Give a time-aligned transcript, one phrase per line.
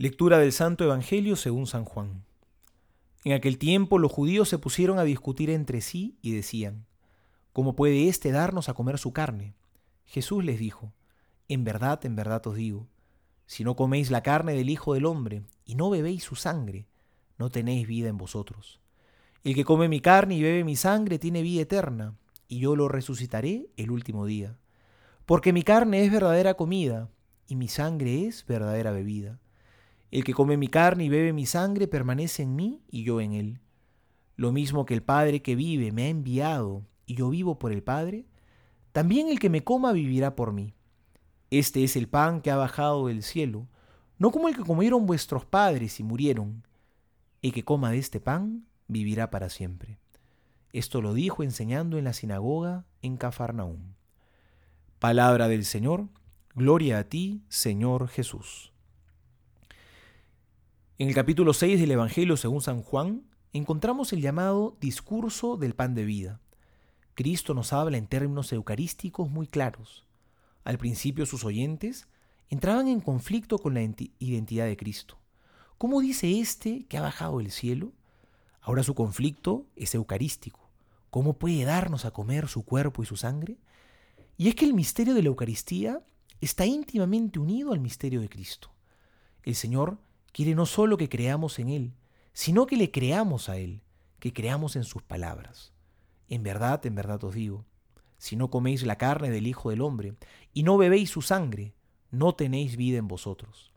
[0.00, 2.22] Lectura del Santo Evangelio según San Juan.
[3.24, 6.86] En aquel tiempo los judíos se pusieron a discutir entre sí y decían,
[7.52, 9.56] ¿cómo puede éste darnos a comer su carne?
[10.04, 10.92] Jesús les dijo,
[11.48, 12.86] En verdad, en verdad os digo,
[13.46, 16.86] si no coméis la carne del Hijo del Hombre y no bebéis su sangre,
[17.36, 18.78] no tenéis vida en vosotros.
[19.42, 22.86] El que come mi carne y bebe mi sangre tiene vida eterna, y yo lo
[22.86, 24.58] resucitaré el último día.
[25.26, 27.10] Porque mi carne es verdadera comida,
[27.48, 29.40] y mi sangre es verdadera bebida.
[30.10, 33.32] El que come mi carne y bebe mi sangre permanece en mí y yo en
[33.32, 33.60] él.
[34.36, 37.82] Lo mismo que el Padre que vive me ha enviado y yo vivo por el
[37.82, 38.26] Padre,
[38.92, 40.74] también el que me coma vivirá por mí.
[41.50, 43.68] Este es el pan que ha bajado del cielo,
[44.18, 46.66] no como el que comieron vuestros padres y murieron.
[47.40, 49.98] El que coma de este pan vivirá para siempre.
[50.72, 53.94] Esto lo dijo enseñando en la sinagoga en Cafarnaúm.
[54.98, 56.08] Palabra del Señor,
[56.54, 58.72] gloria a ti, Señor Jesús.
[61.00, 65.94] En el capítulo 6 del Evangelio según San Juan, encontramos el llamado discurso del pan
[65.94, 66.40] de vida.
[67.14, 70.04] Cristo nos habla en términos eucarísticos muy claros.
[70.64, 72.08] Al principio sus oyentes
[72.50, 73.82] entraban en conflicto con la
[74.18, 75.20] identidad de Cristo.
[75.78, 77.92] ¿Cómo dice éste que ha bajado del cielo?
[78.60, 80.68] Ahora su conflicto es eucarístico.
[81.10, 83.56] ¿Cómo puede darnos a comer su cuerpo y su sangre?
[84.36, 86.02] Y es que el misterio de la Eucaristía
[86.40, 88.72] está íntimamente unido al misterio de Cristo.
[89.44, 89.98] El Señor
[90.38, 91.94] quiere no solo que creamos en Él,
[92.32, 93.82] sino que le creamos a Él,
[94.20, 95.72] que creamos en sus palabras.
[96.28, 97.64] En verdad, en verdad os digo,
[98.18, 100.14] si no coméis la carne del Hijo del Hombre
[100.52, 101.74] y no bebéis su sangre,
[102.12, 103.72] no tenéis vida en vosotros.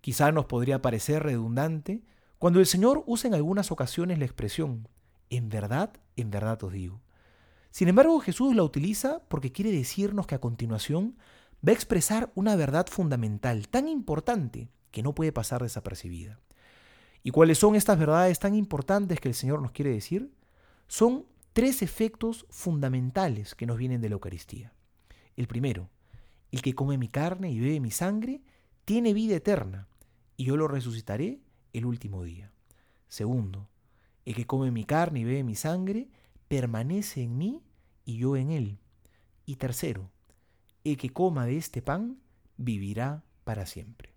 [0.00, 2.04] Quizá nos podría parecer redundante
[2.38, 4.86] cuando el Señor usa en algunas ocasiones la expresión,
[5.30, 7.00] en verdad, en verdad os digo.
[7.72, 11.18] Sin embargo, Jesús la utiliza porque quiere decirnos que a continuación
[11.66, 16.40] va a expresar una verdad fundamental, tan importante, que no puede pasar desapercibida.
[17.22, 20.32] ¿Y cuáles son estas verdades tan importantes que el Señor nos quiere decir?
[20.86, 24.72] Son tres efectos fundamentales que nos vienen de la Eucaristía.
[25.36, 25.90] El primero,
[26.50, 28.42] el que come mi carne y bebe mi sangre
[28.84, 29.88] tiene vida eterna,
[30.36, 31.40] y yo lo resucitaré
[31.72, 32.52] el último día.
[33.08, 33.68] Segundo,
[34.24, 36.08] el que come mi carne y bebe mi sangre
[36.48, 37.62] permanece en mí
[38.04, 38.78] y yo en él.
[39.44, 40.10] Y tercero,
[40.84, 42.18] el que coma de este pan
[42.56, 44.07] vivirá para siempre.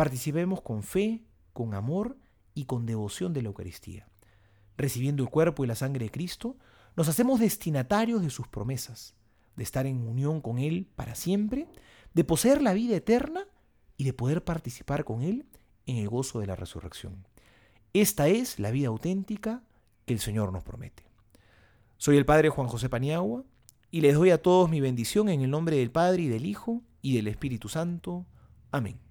[0.00, 2.16] Participemos con fe, con amor
[2.54, 4.08] y con devoción de la Eucaristía.
[4.78, 6.56] Recibiendo el cuerpo y la sangre de Cristo,
[6.96, 9.14] nos hacemos destinatarios de sus promesas,
[9.56, 11.68] de estar en unión con Él para siempre,
[12.14, 13.44] de poseer la vida eterna
[13.98, 15.44] y de poder participar con Él
[15.84, 17.26] en el gozo de la resurrección.
[17.92, 19.62] Esta es la vida auténtica
[20.06, 21.02] que el Señor nos promete.
[21.98, 23.44] Soy el Padre Juan José Paniagua
[23.90, 26.80] y les doy a todos mi bendición en el nombre del Padre y del Hijo
[27.02, 28.24] y del Espíritu Santo.
[28.72, 29.09] Amén.